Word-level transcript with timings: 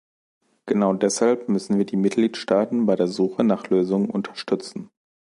Genau 0.65 0.93
deshalb 0.95 1.47
müssen 1.47 1.77
wir 1.77 1.85
die 1.85 1.95
Mitgliedstaaten 1.95 2.87
bei 2.87 2.95
der 2.95 3.05
Suche 3.05 3.43
nach 3.43 3.69
Lösungen 3.69 4.09
unterstützen. 4.09 4.89